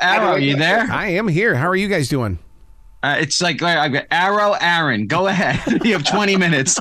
Arrow, 0.00 0.32
are 0.32 0.38
you 0.38 0.56
there? 0.56 0.86
I 0.90 1.08
am 1.08 1.26
here. 1.26 1.56
How 1.56 1.68
are 1.68 1.76
you 1.76 1.88
guys 1.88 2.08
doing? 2.08 2.38
Uh, 3.02 3.16
it's 3.20 3.40
like 3.40 3.62
I've 3.62 3.92
got 3.92 4.06
Arrow 4.10 4.56
Aaron. 4.60 5.06
Go 5.06 5.28
ahead. 5.28 5.60
you 5.84 5.92
have 5.92 6.04
20 6.04 6.36
minutes. 6.36 6.80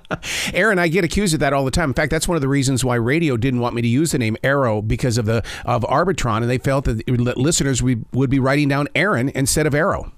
Aaron, 0.54 0.78
I 0.78 0.88
get 0.88 1.04
accused 1.04 1.34
of 1.34 1.40
that 1.40 1.52
all 1.52 1.64
the 1.64 1.70
time. 1.70 1.90
In 1.90 1.94
fact, 1.94 2.10
that's 2.10 2.26
one 2.26 2.36
of 2.36 2.42
the 2.42 2.48
reasons 2.48 2.84
why 2.84 2.94
radio 2.94 3.36
didn't 3.36 3.60
want 3.60 3.74
me 3.74 3.82
to 3.82 3.88
use 3.88 4.12
the 4.12 4.18
name 4.18 4.36
Arrow 4.42 4.80
because 4.80 5.18
of 5.18 5.26
the 5.26 5.44
of 5.66 5.82
Arbitron, 5.82 6.38
and 6.38 6.48
they 6.48 6.58
felt 6.58 6.86
that 6.86 7.06
listeners 7.08 7.82
would, 7.82 8.04
would 8.12 8.30
be 8.30 8.38
writing 8.38 8.68
down 8.68 8.88
Aaron 8.94 9.30
instead 9.34 9.66
of 9.66 9.74
Arrow. 9.74 10.12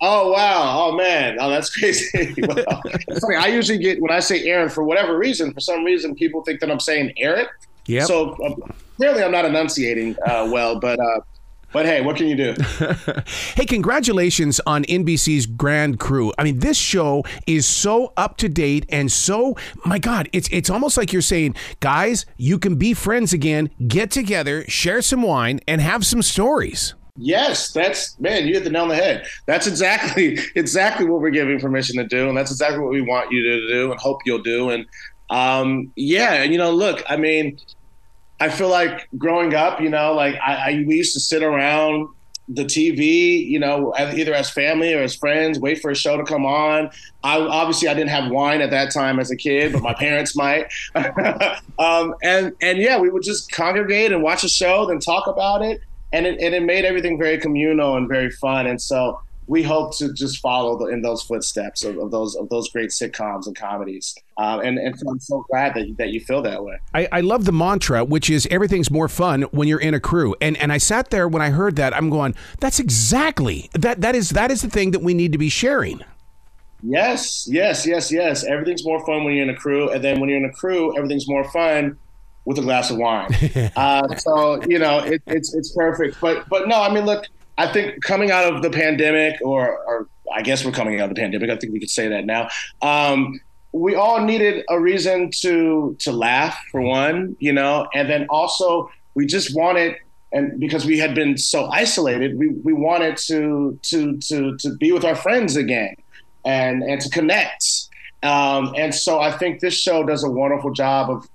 Oh 0.00 0.32
wow! 0.32 0.86
Oh 0.86 0.96
man! 0.96 1.36
Oh, 1.38 1.50
that's 1.50 1.70
crazy. 1.76 2.34
well, 2.38 2.64
funny. 3.20 3.36
I 3.36 3.48
usually 3.48 3.78
get 3.78 4.00
when 4.00 4.10
I 4.10 4.20
say 4.20 4.44
Aaron 4.44 4.70
for 4.70 4.82
whatever 4.82 5.16
reason. 5.16 5.52
For 5.52 5.60
some 5.60 5.84
reason, 5.84 6.14
people 6.14 6.42
think 6.42 6.60
that 6.60 6.70
I'm 6.70 6.80
saying 6.80 7.12
Aaron. 7.18 7.46
Yeah. 7.86 8.04
So 8.04 8.30
uh, 8.42 8.54
clearly, 8.96 9.22
I'm 9.22 9.30
not 9.30 9.44
enunciating 9.44 10.16
uh, 10.26 10.48
well, 10.50 10.80
but 10.80 10.98
uh, 10.98 11.20
but 11.72 11.86
hey, 11.86 12.00
what 12.00 12.16
can 12.16 12.28
you 12.28 12.36
do? 12.36 12.54
hey, 13.54 13.64
congratulations 13.64 14.60
on 14.66 14.84
NBC's 14.84 15.46
Grand 15.46 16.00
Crew. 16.00 16.32
I 16.38 16.44
mean, 16.44 16.58
this 16.58 16.76
show 16.76 17.24
is 17.46 17.66
so 17.66 18.12
up 18.16 18.36
to 18.38 18.48
date 18.48 18.86
and 18.88 19.10
so 19.10 19.56
my 19.84 19.98
God, 19.98 20.28
it's 20.32 20.48
it's 20.50 20.70
almost 20.70 20.96
like 20.96 21.12
you're 21.12 21.22
saying, 21.22 21.54
guys, 21.80 22.26
you 22.36 22.58
can 22.58 22.76
be 22.76 22.94
friends 22.94 23.32
again, 23.32 23.70
get 23.86 24.10
together, 24.10 24.64
share 24.68 25.02
some 25.02 25.22
wine, 25.22 25.60
and 25.66 25.80
have 25.80 26.04
some 26.04 26.22
stories. 26.22 26.94
Yes, 27.16 27.72
that's 27.72 28.18
man, 28.18 28.46
you 28.46 28.54
hit 28.54 28.64
the 28.64 28.70
nail 28.70 28.82
on 28.82 28.88
the 28.88 28.94
head. 28.94 29.26
That's 29.46 29.66
exactly 29.66 30.38
exactly 30.54 31.06
what 31.06 31.20
we're 31.20 31.30
giving 31.30 31.60
permission 31.60 31.96
to 31.96 32.04
do, 32.04 32.28
and 32.28 32.36
that's 32.36 32.50
exactly 32.50 32.80
what 32.80 32.90
we 32.90 33.02
want 33.02 33.30
you 33.30 33.42
to 33.42 33.68
do 33.68 33.90
and 33.92 34.00
hope 34.00 34.20
you'll 34.24 34.42
do. 34.42 34.70
And 34.70 34.86
um, 35.28 35.92
yeah, 35.96 36.42
and 36.42 36.52
you 36.52 36.58
know, 36.58 36.70
look, 36.70 37.02
I 37.08 37.16
mean, 37.16 37.58
I 38.40 38.48
feel 38.48 38.68
like 38.68 39.08
growing 39.18 39.54
up, 39.54 39.80
you 39.80 39.90
know, 39.90 40.14
like 40.14 40.34
I, 40.36 40.54
I 40.54 40.84
we 40.86 40.96
used 40.96 41.12
to 41.14 41.20
sit 41.20 41.42
around 41.42 42.08
the 42.48 42.64
TV, 42.64 43.46
you 43.46 43.60
know, 43.60 43.94
either 43.96 44.34
as 44.34 44.50
family 44.50 44.92
or 44.92 45.02
as 45.02 45.14
friends, 45.14 45.58
wait 45.60 45.80
for 45.80 45.90
a 45.90 45.94
show 45.94 46.16
to 46.16 46.24
come 46.24 46.44
on. 46.44 46.90
I 47.22 47.38
obviously 47.38 47.86
I 47.86 47.94
didn't 47.94 48.10
have 48.10 48.30
wine 48.30 48.60
at 48.60 48.70
that 48.70 48.92
time 48.92 49.20
as 49.20 49.30
a 49.30 49.36
kid, 49.36 49.72
but 49.72 49.82
my 49.82 49.94
parents 49.94 50.34
might. 50.34 50.66
um, 51.78 52.14
and 52.22 52.52
and 52.60 52.78
yeah, 52.78 52.98
we 52.98 53.08
would 53.10 53.22
just 53.22 53.52
congregate 53.52 54.10
and 54.10 54.22
watch 54.22 54.42
a 54.42 54.48
show, 54.48 54.86
then 54.86 54.98
talk 54.98 55.28
about 55.28 55.62
it, 55.62 55.80
and 56.12 56.26
it 56.26 56.40
and 56.40 56.54
it 56.54 56.62
made 56.62 56.84
everything 56.84 57.18
very 57.18 57.38
communal 57.38 57.96
and 57.96 58.08
very 58.08 58.30
fun. 58.30 58.66
And 58.66 58.80
so 58.82 59.20
we 59.50 59.64
hope 59.64 59.98
to 59.98 60.12
just 60.12 60.38
follow 60.38 60.78
the, 60.78 60.86
in 60.86 61.02
those 61.02 61.22
footsteps 61.22 61.82
of, 61.82 61.98
of, 61.98 62.12
those 62.12 62.36
of 62.36 62.48
those 62.50 62.70
great 62.70 62.90
sitcoms 62.90 63.48
and 63.48 63.56
comedies. 63.56 64.14
Um, 64.38 64.60
and, 64.60 64.78
and 64.78 64.94
I'm 65.08 65.18
so 65.18 65.44
glad 65.50 65.74
that, 65.74 65.96
that 65.98 66.10
you 66.10 66.20
feel 66.20 66.40
that 66.42 66.64
way. 66.64 66.78
I, 66.94 67.08
I 67.10 67.20
love 67.20 67.46
the 67.46 67.52
mantra, 67.52 68.04
which 68.04 68.30
is 68.30 68.46
everything's 68.48 68.92
more 68.92 69.08
fun 69.08 69.42
when 69.50 69.66
you're 69.66 69.80
in 69.80 69.92
a 69.92 69.98
crew. 69.98 70.36
And 70.40 70.56
and 70.58 70.72
I 70.72 70.78
sat 70.78 71.10
there 71.10 71.26
when 71.26 71.42
I 71.42 71.50
heard 71.50 71.74
that, 71.76 71.96
I'm 71.96 72.10
going, 72.10 72.36
that's 72.60 72.78
exactly 72.78 73.68
that 73.72 74.00
that 74.02 74.14
is 74.14 74.30
that 74.30 74.52
is 74.52 74.62
the 74.62 74.70
thing 74.70 74.92
that 74.92 75.02
we 75.02 75.14
need 75.14 75.32
to 75.32 75.38
be 75.38 75.48
sharing. 75.48 76.00
Yes, 76.84 77.48
yes, 77.50 77.84
yes, 77.84 78.12
yes. 78.12 78.44
Everything's 78.44 78.84
more 78.84 79.04
fun 79.04 79.24
when 79.24 79.34
you're 79.34 79.42
in 79.42 79.50
a 79.50 79.56
crew, 79.56 79.90
and 79.90 80.02
then 80.02 80.20
when 80.20 80.30
you're 80.30 80.38
in 80.38 80.44
a 80.44 80.52
crew, 80.52 80.96
everything's 80.96 81.28
more 81.28 81.44
fun 81.50 81.98
with 82.44 82.56
a 82.58 82.62
glass 82.62 82.90
of 82.90 82.98
wine. 82.98 83.34
uh, 83.76 84.14
so 84.14 84.62
you 84.62 84.78
know, 84.78 85.00
it, 85.00 85.20
it's 85.26 85.52
it's 85.54 85.74
perfect. 85.74 86.20
But 86.20 86.48
but 86.48 86.68
no, 86.68 86.80
I 86.80 86.94
mean, 86.94 87.04
look 87.04 87.26
I 87.60 87.70
think 87.70 88.02
coming 88.02 88.30
out 88.30 88.50
of 88.52 88.62
the 88.62 88.70
pandemic, 88.70 89.38
or, 89.42 89.78
or 89.86 90.08
I 90.34 90.40
guess 90.40 90.64
we're 90.64 90.72
coming 90.72 90.98
out 90.98 91.10
of 91.10 91.14
the 91.14 91.20
pandemic. 91.20 91.50
I 91.50 91.56
think 91.56 91.74
we 91.74 91.78
could 91.78 91.90
say 91.90 92.08
that 92.08 92.24
now. 92.24 92.48
Um, 92.80 93.38
we 93.72 93.94
all 93.94 94.24
needed 94.24 94.64
a 94.70 94.80
reason 94.80 95.30
to 95.42 95.94
to 96.00 96.10
laugh 96.10 96.58
for 96.72 96.80
one, 96.80 97.36
you 97.38 97.52
know, 97.52 97.86
and 97.94 98.08
then 98.08 98.26
also 98.30 98.90
we 99.14 99.26
just 99.26 99.54
wanted 99.54 99.96
and 100.32 100.58
because 100.58 100.86
we 100.86 100.98
had 100.98 101.14
been 101.14 101.36
so 101.36 101.66
isolated, 101.66 102.38
we, 102.38 102.48
we 102.48 102.72
wanted 102.72 103.16
to 103.28 103.78
to 103.82 104.16
to 104.18 104.56
to 104.56 104.76
be 104.76 104.92
with 104.92 105.04
our 105.04 105.14
friends 105.14 105.56
again 105.56 105.94
and 106.46 106.82
and 106.82 107.00
to 107.02 107.10
connect. 107.10 107.64
Um, 108.22 108.74
and 108.76 108.94
so 108.94 109.20
I 109.20 109.36
think 109.36 109.60
this 109.60 109.74
show 109.74 110.04
does 110.04 110.24
a 110.24 110.30
wonderful 110.30 110.72
job 110.72 111.10
of 111.10 111.28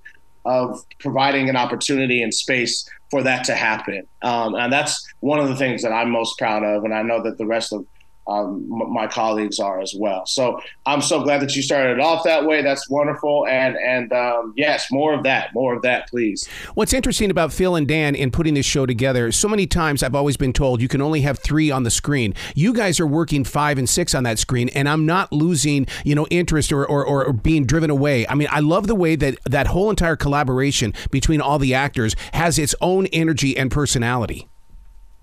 of 0.45 0.85
providing 0.99 1.49
an 1.49 1.55
opportunity 1.55 2.21
and 2.21 2.33
space 2.33 2.89
for 3.11 3.23
that 3.23 3.43
to 3.45 3.55
happen. 3.55 4.07
Um, 4.21 4.55
and 4.55 4.71
that's 4.71 5.05
one 5.19 5.39
of 5.39 5.47
the 5.47 5.55
things 5.55 5.81
that 5.83 5.91
I'm 5.91 6.09
most 6.09 6.37
proud 6.37 6.63
of. 6.63 6.83
And 6.83 6.93
I 6.93 7.01
know 7.01 7.21
that 7.23 7.37
the 7.37 7.45
rest 7.45 7.73
of 7.73 7.85
um, 8.27 8.65
my 8.67 9.07
colleagues 9.07 9.59
are 9.59 9.79
as 9.81 9.93
well. 9.97 10.25
So 10.25 10.59
I'm 10.85 11.01
so 11.01 11.21
glad 11.21 11.41
that 11.41 11.55
you 11.55 11.61
started 11.61 11.93
it 11.93 11.99
off 11.99 12.23
that 12.23 12.45
way. 12.45 12.63
That's 12.63 12.89
wonderful. 12.89 13.45
And 13.47 13.75
and 13.77 14.11
um, 14.13 14.53
yes, 14.57 14.91
more 14.91 15.13
of 15.13 15.23
that, 15.23 15.53
more 15.53 15.75
of 15.75 15.81
that, 15.83 16.09
please. 16.09 16.47
What's 16.73 16.93
interesting 16.93 17.29
about 17.29 17.53
Phil 17.53 17.75
and 17.75 17.87
Dan 17.87 18.15
in 18.15 18.31
putting 18.31 18.55
this 18.55 18.65
show 18.65 18.85
together? 18.85 19.31
So 19.31 19.47
many 19.47 19.67
times 19.67 20.01
I've 20.01 20.15
always 20.15 20.37
been 20.37 20.53
told 20.53 20.81
you 20.81 20.87
can 20.87 21.01
only 21.01 21.21
have 21.21 21.39
three 21.39 21.69
on 21.69 21.83
the 21.83 21.91
screen. 21.91 22.33
You 22.55 22.73
guys 22.73 22.99
are 22.99 23.07
working 23.07 23.43
five 23.43 23.77
and 23.77 23.87
six 23.87 24.15
on 24.15 24.23
that 24.23 24.39
screen, 24.39 24.69
and 24.69 24.89
I'm 24.89 25.05
not 25.05 25.31
losing 25.31 25.85
you 26.03 26.15
know 26.15 26.25
interest 26.31 26.71
or 26.71 26.85
or, 26.85 27.05
or 27.05 27.31
being 27.33 27.65
driven 27.65 27.89
away. 27.89 28.27
I 28.27 28.33
mean, 28.35 28.47
I 28.51 28.59
love 28.59 28.87
the 28.87 28.95
way 28.95 29.15
that 29.15 29.37
that 29.45 29.67
whole 29.67 29.89
entire 29.89 30.15
collaboration 30.15 30.93
between 31.11 31.41
all 31.41 31.59
the 31.59 31.73
actors 31.73 32.15
has 32.33 32.57
its 32.57 32.73
own 32.81 33.05
energy 33.07 33.55
and 33.55 33.69
personality. 33.69 34.47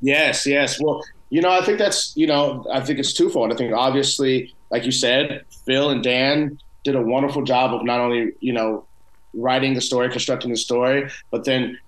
Yes, 0.00 0.46
yes. 0.46 0.80
Well, 0.80 1.00
you 1.32 1.40
know, 1.40 1.50
I 1.50 1.64
think 1.64 1.78
that's, 1.78 2.14
you 2.14 2.26
know, 2.26 2.66
I 2.70 2.80
think 2.82 2.98
it's 2.98 3.14
twofold. 3.14 3.54
I 3.54 3.56
think 3.56 3.72
obviously, 3.72 4.54
like 4.70 4.84
you 4.84 4.92
said, 4.92 5.46
Phil 5.64 5.88
and 5.88 6.02
Dan 6.02 6.58
did 6.84 6.94
a 6.94 7.00
wonderful 7.00 7.42
job 7.42 7.72
of 7.72 7.86
not 7.86 8.00
only, 8.00 8.32
you 8.40 8.52
know, 8.52 8.84
writing 9.32 9.72
the 9.72 9.80
story, 9.80 10.10
constructing 10.10 10.50
the 10.50 10.58
story, 10.58 11.10
but 11.30 11.46
then 11.46 11.78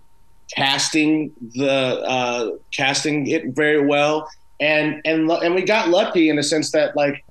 casting 0.56 1.30
the 1.56 1.70
uh, 1.70 2.52
casting 2.74 3.26
it 3.26 3.48
very 3.48 3.86
well. 3.86 4.26
And 4.60 5.02
and 5.04 5.30
and 5.30 5.54
we 5.54 5.62
got 5.62 5.90
lucky 5.90 6.30
in 6.30 6.36
the 6.36 6.42
sense 6.42 6.70
that 6.70 6.96
like 6.96 7.22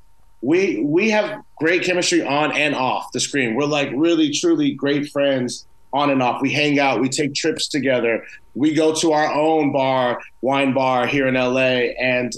we 0.41 0.83
we 0.83 1.09
have 1.09 1.41
great 1.57 1.83
chemistry 1.83 2.21
on 2.23 2.51
and 2.51 2.75
off 2.75 3.11
the 3.11 3.19
screen. 3.19 3.55
We're 3.55 3.65
like 3.65 3.89
really 3.95 4.29
truly 4.29 4.71
great 4.71 5.09
friends 5.09 5.65
on 5.93 6.09
and 6.09 6.21
off. 6.21 6.41
We 6.41 6.51
hang 6.51 6.79
out, 6.79 6.99
we 6.99 7.09
take 7.09 7.33
trips 7.33 7.67
together, 7.67 8.25
we 8.55 8.73
go 8.73 8.93
to 8.95 9.13
our 9.13 9.31
own 9.31 9.71
bar, 9.71 10.21
wine 10.41 10.73
bar 10.73 11.07
here 11.07 11.27
in 11.27 11.35
LA, 11.35 11.93
and 11.99 12.33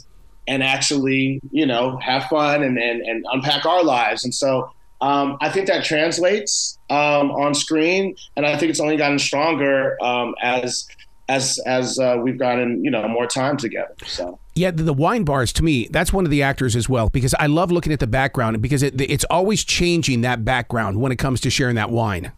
and 0.48 0.62
actually, 0.62 1.42
you 1.52 1.66
know, 1.66 1.98
have 1.98 2.26
fun 2.26 2.64
and 2.64 2.78
and, 2.78 3.02
and 3.02 3.26
unpack 3.32 3.66
our 3.66 3.84
lives. 3.84 4.24
And 4.24 4.34
so 4.34 4.72
um, 5.02 5.38
I 5.42 5.50
think 5.50 5.68
that 5.68 5.84
translates 5.84 6.78
um, 6.90 7.32
on 7.32 7.54
screen, 7.54 8.16
and 8.36 8.46
I 8.46 8.58
think 8.58 8.70
it's 8.70 8.80
only 8.80 8.98
gotten 8.98 9.20
stronger 9.20 10.02
um, 10.04 10.36
as 10.42 10.88
as 11.28 11.60
as 11.66 12.00
uh, 12.00 12.18
we've 12.22 12.38
gotten 12.38 12.84
you 12.84 12.92
know 12.92 13.08
more 13.08 13.28
time 13.28 13.58
together. 13.58 13.96
So. 14.06 14.40
Yeah, 14.58 14.72
the, 14.72 14.94
wine 14.94 15.26
bars 15.26 15.52
to 15.54 15.66
me, 15.66 15.90
that's 15.92 16.14
one 16.14 16.24
of 16.24 16.32
the 16.32 16.42
actors 16.42 16.78
as 16.78 16.88
well 16.88 17.10
because 17.10 17.36
I 17.38 17.48
love 17.48 17.74
looking 17.74 17.92
at 17.92 18.00
the 18.00 18.08
background 18.08 18.62
because 18.62 18.84
it, 18.84 19.02
it's 19.02 19.26
always 19.26 19.66
changing 19.66 20.22
that 20.22 20.46
background 20.46 21.02
when 21.02 21.12
it 21.12 21.18
comes 21.18 21.42
to 21.42 21.50
sharing 21.50 21.76
that 21.76 21.90
wine. 21.90 22.32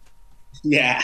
Yeah, 0.64 1.02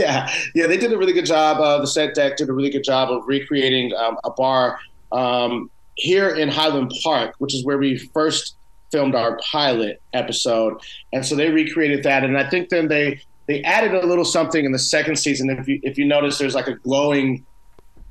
yeah, 0.00 0.32
yeah. 0.54 0.66
They 0.66 0.76
did 0.76 0.92
a 0.92 0.98
really 0.98 1.12
good 1.12 1.26
job. 1.26 1.60
Uh, 1.60 1.80
the 1.80 1.86
set 1.86 2.14
dec 2.14 2.36
did 2.36 2.48
a 2.48 2.52
really 2.52 2.70
good 2.70 2.84
job 2.84 3.10
of 3.10 3.26
recreating 3.26 3.92
um, 3.94 4.18
a 4.24 4.30
bar 4.30 4.78
um, 5.12 5.70
here 5.94 6.34
in 6.34 6.48
Highland 6.48 6.92
Park, 7.02 7.34
which 7.38 7.54
is 7.54 7.64
where 7.64 7.78
we 7.78 7.98
first 7.98 8.56
filmed 8.90 9.14
our 9.14 9.38
pilot 9.50 10.00
episode, 10.12 10.80
and 11.12 11.24
so 11.24 11.34
they 11.34 11.50
recreated 11.50 12.02
that. 12.04 12.24
And 12.24 12.36
I 12.36 12.48
think 12.48 12.68
then 12.68 12.88
they 12.88 13.20
they 13.46 13.62
added 13.62 13.94
a 13.94 14.06
little 14.06 14.24
something 14.24 14.64
in 14.64 14.72
the 14.72 14.78
second 14.78 15.16
season. 15.16 15.50
If 15.50 15.68
you 15.68 15.80
if 15.82 15.98
you 15.98 16.04
notice, 16.04 16.38
there's 16.38 16.54
like 16.54 16.68
a 16.68 16.74
glowing 16.74 17.44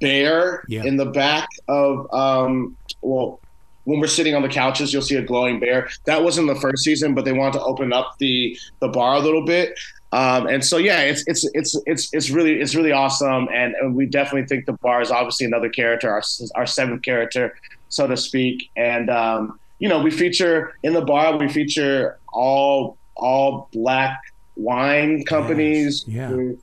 bear 0.01 0.63
yeah. 0.67 0.83
in 0.83 0.97
the 0.97 1.05
back 1.05 1.47
of 1.67 2.11
um, 2.13 2.75
well 3.01 3.39
when 3.85 3.99
we're 3.99 4.07
sitting 4.07 4.35
on 4.35 4.41
the 4.41 4.49
couches, 4.49 4.91
you'll 4.91 5.01
see 5.01 5.15
a 5.15 5.21
glowing 5.21 5.59
bear. 5.59 5.89
That 6.05 6.23
wasn't 6.23 6.47
the 6.47 6.55
first 6.55 6.83
season, 6.83 7.13
but 7.13 7.23
they 7.23 7.33
wanted 7.33 7.59
to 7.59 7.63
open 7.63 7.93
up 7.93 8.15
the 8.19 8.57
the 8.79 8.89
bar 8.89 9.15
a 9.15 9.19
little 9.19 9.45
bit. 9.45 9.79
Um, 10.15 10.47
and 10.47 10.63
so 10.63 10.77
yeah, 10.77 11.01
it's 11.01 11.25
it's 11.27 11.45
it's 11.53 11.77
it's 11.85 12.09
it's 12.13 12.29
really 12.29 12.61
it's 12.61 12.73
really 12.73 12.93
awesome, 12.93 13.49
and, 13.53 13.75
and, 13.81 13.93
we 13.93 14.05
definitely 14.05 14.47
think 14.47 14.65
the 14.65 14.71
bar 14.71 15.01
is 15.01 15.11
obviously 15.11 15.45
another 15.45 15.67
character, 15.67 16.09
our 16.09 16.21
our 16.55 16.65
seventh 16.65 17.01
character, 17.01 17.53
so 17.89 18.07
to 18.07 18.15
speak. 18.15 18.69
And 18.77 19.09
um, 19.09 19.59
you 19.79 19.89
know, 19.89 20.01
we 20.01 20.11
feature 20.11 20.73
in 20.83 20.93
the 20.93 21.01
bar, 21.01 21.35
we 21.35 21.49
feature 21.49 22.17
all 22.31 22.97
all 23.17 23.67
black 23.73 24.17
wine 24.55 25.25
companies. 25.25 26.05
Yes. 26.07 26.31
Yeah. 26.33 26.53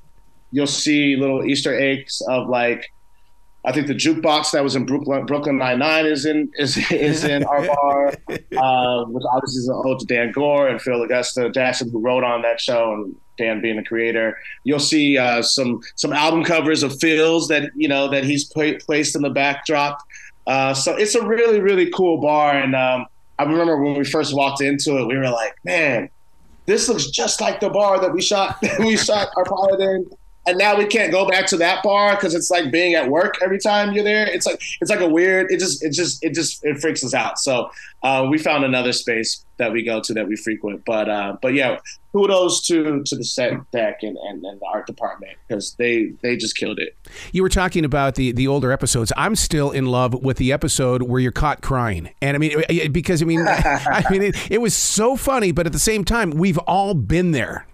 You'll 0.50 0.66
see 0.66 1.16
little 1.16 1.44
Easter 1.44 1.78
eggs 1.78 2.22
of 2.28 2.48
like 2.48 2.90
I 3.66 3.72
think 3.72 3.86
the 3.86 3.94
jukebox 3.94 4.52
that 4.52 4.64
was 4.64 4.76
in 4.76 4.86
Brooklyn 4.86 5.26
Brooklyn 5.26 5.58
Nine 5.58 5.78
Nine 5.78 6.06
is 6.06 6.24
in 6.24 6.50
is 6.56 6.78
is 6.90 7.22
in 7.24 7.44
our 7.44 7.66
bar, 7.66 8.08
uh, 8.08 9.04
which 9.04 9.24
obviously 9.30 9.60
is 9.60 9.68
an 9.68 9.82
ode 9.84 9.98
to 9.98 10.06
Dan 10.06 10.32
Goor 10.32 10.68
and 10.68 10.80
Phil 10.80 11.02
Augusta 11.02 11.50
Jackson, 11.50 11.90
who 11.90 12.00
wrote 12.00 12.24
on 12.24 12.40
that 12.42 12.58
show, 12.58 12.94
and 12.94 13.14
Dan 13.38 13.60
being 13.60 13.76
the 13.76 13.84
creator. 13.84 14.38
You'll 14.64 14.78
see 14.78 15.18
uh, 15.18 15.42
some 15.42 15.80
some 15.96 16.12
album 16.12 16.44
covers 16.44 16.82
of 16.82 16.98
Phil's 17.00 17.48
that 17.48 17.70
you 17.74 17.88
know 17.88 18.08
that 18.10 18.24
he's 18.24 18.44
pl- 18.44 18.78
placed 18.84 19.16
in 19.16 19.22
the 19.22 19.30
backdrop. 19.30 20.00
Uh, 20.46 20.74
so 20.74 20.96
it's 20.96 21.14
a 21.14 21.26
really 21.26 21.60
really 21.60 21.90
cool 21.90 22.20
bar, 22.20 22.52
and 22.52 22.74
um, 22.74 23.06
I 23.38 23.44
remember 23.44 23.82
when 23.82 23.96
we 23.96 24.04
first 24.04 24.34
walked 24.34 24.60
into 24.60 24.98
it, 24.98 25.06
we 25.06 25.16
were 25.16 25.30
like, 25.30 25.54
man, 25.64 26.10
this 26.66 26.88
looks 26.88 27.06
just 27.06 27.40
like 27.40 27.60
the 27.60 27.70
bar 27.70 28.00
that 28.00 28.12
we 28.12 28.22
shot 28.22 28.56
we 28.78 28.96
shot 28.96 29.28
our 29.36 29.44
pilot 29.44 29.80
in 29.80 30.10
and 30.46 30.58
now 30.58 30.76
we 30.76 30.86
can't 30.86 31.12
go 31.12 31.26
back 31.28 31.46
to 31.46 31.56
that 31.58 31.82
bar 31.82 32.16
because 32.16 32.34
it's 32.34 32.50
like 32.50 32.72
being 32.72 32.94
at 32.94 33.08
work 33.08 33.36
every 33.42 33.58
time 33.58 33.92
you're 33.92 34.04
there. 34.04 34.26
It's 34.26 34.46
like 34.46 34.60
it's 34.80 34.90
like 34.90 35.00
a 35.00 35.08
weird. 35.08 35.50
It 35.50 35.60
just 35.60 35.84
it 35.84 35.92
just 35.92 36.24
it 36.24 36.34
just 36.34 36.64
it 36.64 36.80
freaks 36.80 37.04
us 37.04 37.14
out. 37.14 37.38
So 37.38 37.70
uh, 38.02 38.26
we 38.28 38.38
found 38.38 38.64
another 38.64 38.92
space 38.92 39.44
that 39.58 39.72
we 39.72 39.84
go 39.84 40.00
to 40.00 40.14
that 40.14 40.26
we 40.26 40.34
frequent. 40.34 40.82
But 40.84 41.08
uh, 41.08 41.36
but 41.40 41.54
yeah, 41.54 41.78
kudos 42.12 42.66
to 42.66 43.02
to 43.04 43.16
the 43.16 43.24
set 43.24 43.52
dec 43.72 43.94
and, 44.02 44.16
and, 44.16 44.44
and 44.44 44.60
the 44.60 44.66
art 44.66 44.86
department 44.86 45.32
because 45.46 45.74
they 45.74 46.12
they 46.22 46.36
just 46.36 46.56
killed 46.56 46.80
it. 46.80 46.96
You 47.30 47.42
were 47.42 47.48
talking 47.48 47.84
about 47.84 48.16
the 48.16 48.32
the 48.32 48.48
older 48.48 48.72
episodes. 48.72 49.12
I'm 49.16 49.36
still 49.36 49.70
in 49.70 49.86
love 49.86 50.12
with 50.12 50.38
the 50.38 50.52
episode 50.52 51.02
where 51.02 51.20
you're 51.20 51.30
caught 51.30 51.62
crying, 51.62 52.10
and 52.20 52.34
I 52.36 52.38
mean 52.38 52.90
because 52.90 53.22
I 53.22 53.26
mean 53.26 53.40
I 53.46 54.04
mean 54.10 54.22
it, 54.22 54.50
it 54.50 54.60
was 54.60 54.74
so 54.74 55.16
funny, 55.16 55.52
but 55.52 55.66
at 55.66 55.72
the 55.72 55.78
same 55.78 56.04
time 56.04 56.30
we've 56.30 56.58
all 56.58 56.94
been 56.94 57.30
there. 57.30 57.66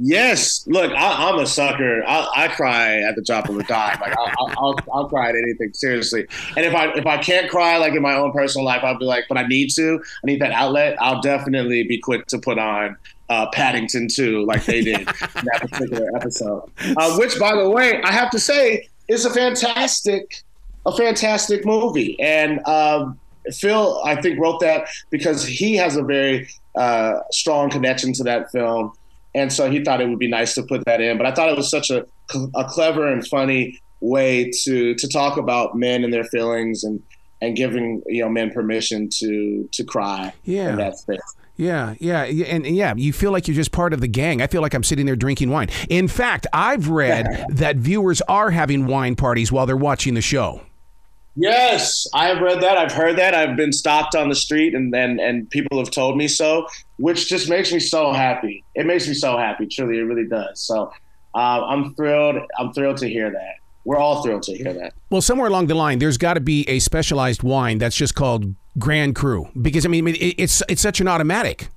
Yes, 0.00 0.64
look, 0.68 0.92
I, 0.92 1.28
am 1.28 1.38
a 1.40 1.46
sucker. 1.46 2.04
I, 2.06 2.30
I, 2.36 2.48
cry 2.48 3.02
at 3.02 3.16
the 3.16 3.22
drop 3.22 3.48
of 3.48 3.56
a 3.56 3.64
dime. 3.64 3.98
Like 4.00 4.16
I, 4.16 4.32
will 4.60 4.78
I'll 4.92 5.08
cry 5.08 5.30
at 5.30 5.34
anything 5.34 5.74
seriously. 5.74 6.24
And 6.56 6.64
if 6.64 6.72
I 6.72 6.92
if 6.92 7.04
I 7.04 7.18
can't 7.18 7.50
cry 7.50 7.78
like 7.78 7.94
in 7.94 8.02
my 8.02 8.14
own 8.14 8.30
personal 8.32 8.64
life, 8.64 8.84
I'll 8.84 8.96
be 8.96 9.04
like, 9.04 9.24
but 9.28 9.38
I 9.38 9.46
need 9.48 9.70
to. 9.70 10.00
I 10.22 10.26
need 10.26 10.40
that 10.40 10.52
outlet. 10.52 10.96
I'll 11.00 11.20
definitely 11.20 11.82
be 11.82 11.98
quick 11.98 12.26
to 12.26 12.38
put 12.38 12.58
on 12.58 12.96
uh, 13.28 13.50
Paddington 13.50 14.08
2, 14.08 14.44
like 14.46 14.64
they 14.64 14.82
did 14.82 15.00
in 15.00 15.04
that 15.04 15.66
particular 15.68 16.08
episode. 16.14 16.70
Uh, 16.96 17.16
which, 17.16 17.38
by 17.38 17.56
the 17.56 17.68
way, 17.68 18.00
I 18.02 18.12
have 18.12 18.30
to 18.30 18.38
say, 18.38 18.88
is 19.08 19.24
a 19.24 19.30
fantastic, 19.30 20.42
a 20.86 20.92
fantastic 20.92 21.66
movie. 21.66 22.18
And 22.20 22.64
um, 22.66 23.18
Phil, 23.52 24.00
I 24.04 24.20
think, 24.20 24.38
wrote 24.38 24.60
that 24.60 24.88
because 25.10 25.44
he 25.44 25.74
has 25.74 25.96
a 25.96 26.02
very 26.02 26.48
uh, 26.76 27.20
strong 27.32 27.70
connection 27.70 28.12
to 28.14 28.22
that 28.24 28.50
film 28.52 28.92
and 29.34 29.52
so 29.52 29.70
he 29.70 29.82
thought 29.82 30.00
it 30.00 30.08
would 30.08 30.18
be 30.18 30.28
nice 30.28 30.54
to 30.54 30.62
put 30.62 30.84
that 30.86 31.00
in. 31.00 31.18
But 31.18 31.26
I 31.26 31.32
thought 31.32 31.48
it 31.48 31.56
was 31.56 31.70
such 31.70 31.90
a, 31.90 32.06
a 32.54 32.64
clever 32.64 33.06
and 33.06 33.26
funny 33.26 33.78
way 34.00 34.50
to 34.64 34.94
to 34.94 35.08
talk 35.08 35.36
about 35.36 35.76
men 35.76 36.04
and 36.04 36.12
their 36.12 36.24
feelings 36.24 36.84
and 36.84 37.02
and 37.40 37.56
giving 37.56 38.02
you 38.06 38.22
know 38.22 38.28
men 38.28 38.50
permission 38.50 39.08
to 39.18 39.68
to 39.72 39.84
cry 39.84 40.32
yeah. 40.44 40.70
in 40.70 40.76
that 40.76 40.98
space. 40.98 41.20
Yeah, 41.56 41.96
yeah, 41.98 42.22
and 42.22 42.64
yeah, 42.64 42.94
you 42.96 43.12
feel 43.12 43.32
like 43.32 43.48
you're 43.48 43.54
just 43.56 43.72
part 43.72 43.92
of 43.92 44.00
the 44.00 44.06
gang. 44.06 44.40
I 44.40 44.46
feel 44.46 44.62
like 44.62 44.74
I'm 44.74 44.84
sitting 44.84 45.06
there 45.06 45.16
drinking 45.16 45.50
wine. 45.50 45.68
In 45.88 46.06
fact, 46.06 46.46
I've 46.52 46.88
read 46.88 47.46
that 47.50 47.76
viewers 47.76 48.22
are 48.28 48.52
having 48.52 48.86
wine 48.86 49.16
parties 49.16 49.50
while 49.50 49.66
they're 49.66 49.76
watching 49.76 50.14
the 50.14 50.20
show. 50.20 50.60
Yes, 51.40 52.08
I 52.12 52.26
have 52.26 52.40
read 52.40 52.60
that. 52.62 52.76
I've 52.76 52.90
heard 52.90 53.16
that. 53.18 53.32
I've 53.32 53.56
been 53.56 53.72
stopped 53.72 54.16
on 54.16 54.28
the 54.28 54.34
street, 54.34 54.74
and 54.74 54.92
and 54.94 55.20
and 55.20 55.48
people 55.48 55.78
have 55.78 55.92
told 55.92 56.16
me 56.16 56.26
so, 56.26 56.66
which 56.96 57.28
just 57.28 57.48
makes 57.48 57.72
me 57.72 57.78
so 57.78 58.12
happy. 58.12 58.64
It 58.74 58.86
makes 58.86 59.06
me 59.06 59.14
so 59.14 59.38
happy. 59.38 59.66
Truly, 59.66 59.98
it 59.98 60.02
really 60.02 60.26
does. 60.26 60.60
So, 60.60 60.92
uh, 61.36 61.64
I'm 61.64 61.94
thrilled. 61.94 62.38
I'm 62.58 62.72
thrilled 62.72 62.96
to 62.98 63.08
hear 63.08 63.30
that. 63.30 63.54
We're 63.84 63.98
all 63.98 64.24
thrilled 64.24 64.42
to 64.44 64.56
hear 64.56 64.74
that. 64.74 64.94
Well, 65.10 65.22
somewhere 65.22 65.46
along 65.46 65.68
the 65.68 65.76
line, 65.76 66.00
there's 66.00 66.18
got 66.18 66.34
to 66.34 66.40
be 66.40 66.68
a 66.68 66.80
specialized 66.80 67.44
wine 67.44 67.78
that's 67.78 67.94
just 67.94 68.16
called 68.16 68.52
Grand 68.76 69.14
Cru, 69.14 69.48
because 69.62 69.86
I 69.86 69.88
mean, 69.88 70.08
it's 70.08 70.60
it's 70.68 70.82
such 70.82 71.00
an 71.00 71.06
automatic. 71.06 71.68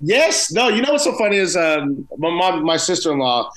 Yes. 0.00 0.52
No. 0.52 0.68
You 0.68 0.82
know 0.82 0.92
what's 0.92 1.04
so 1.04 1.18
funny 1.18 1.38
is 1.38 1.56
um, 1.56 2.06
my 2.18 2.30
mom, 2.30 2.62
my 2.62 2.76
sister 2.76 3.10
in 3.10 3.18
law 3.18 3.50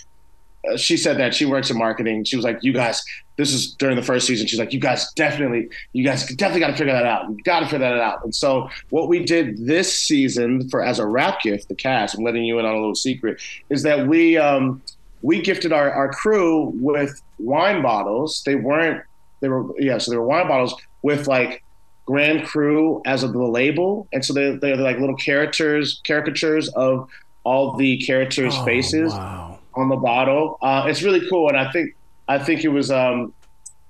uh, 0.68 0.78
she 0.78 0.98
said 0.98 1.18
that 1.18 1.34
she 1.34 1.46
works 1.46 1.70
in 1.70 1.78
marketing. 1.78 2.24
She 2.26 2.36
was 2.36 2.44
like, 2.44 2.60
"You 2.62 2.74
guys, 2.74 3.04
this 3.40 3.54
is 3.54 3.74
during 3.74 3.96
the 3.96 4.04
first 4.04 4.28
season." 4.28 4.46
She's 4.46 4.60
like, 4.60 4.74
"You 4.74 4.80
guys 4.80 5.12
definitely, 5.14 5.70
you 5.94 6.04
guys 6.04 6.28
definitely 6.28 6.60
got 6.60 6.68
to 6.68 6.76
figure 6.76 6.94
that 6.94 7.06
out. 7.06 7.30
You 7.30 7.38
got 7.44 7.62
to 7.62 7.66
figure 7.66 7.80
that 7.80 8.00
out." 8.00 8.24
And 8.24 8.36
so, 8.36 8.70
what 8.90 9.08
we 9.08 9.24
did 9.24 9.66
this 9.66 9.92
season 9.92 10.70
for 10.70 10.84
as 10.84 11.00
a 11.00 11.06
wrap 11.06 11.42
gift, 11.42 11.70
the 11.70 11.76
cast, 11.76 12.16
I'm 12.16 12.24
letting 12.24 12.44
you 12.44 12.60
in 12.60 12.66
on 12.66 12.74
a 12.74 12.78
little 12.78 12.96
secret, 12.96 13.42
is 13.70 13.84
that 13.84 14.08
we 14.08 14.38
um, 14.38 14.82
we 15.22 15.42
gifted 15.42 15.72
our 15.72 15.90
our 15.92 16.12
crew 16.12 16.74
with 16.76 17.22
wine 17.40 17.82
bottles. 17.82 18.44
They 18.46 18.56
weren't, 18.56 19.04
they 19.40 19.48
were 19.48 19.66
yeah, 19.80 19.98
so 19.98 20.12
they 20.12 20.18
were 20.18 20.28
wine 20.28 20.48
bottles 20.48 20.76
with 21.02 21.28
like 21.28 21.64
Grand 22.06 22.46
Crew 22.46 23.02
as 23.06 23.24
of 23.24 23.32
the 23.32 23.40
label, 23.40 24.08
and 24.12 24.24
so 24.24 24.34
they 24.34 24.58
they're 24.58 24.76
like 24.76 25.00
little 25.00 25.16
characters, 25.16 26.02
caricatures 26.06 26.68
of 26.70 27.10
all 27.46 27.78
the 27.78 27.98
characters' 28.00 28.54
oh, 28.58 28.66
faces. 28.66 29.14
Wow 29.14 29.60
on 29.76 29.90
the 29.90 29.96
bottle. 29.96 30.58
Uh, 30.62 30.86
it's 30.88 31.02
really 31.02 31.28
cool, 31.30 31.48
and 31.48 31.58
I 31.58 31.72
think 31.72 31.96
I 32.30 32.38
think 32.38 32.64
it 32.64 32.70
was 32.70 32.92
um, 32.92 33.34